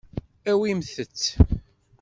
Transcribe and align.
Awimt-tt. 0.51 1.23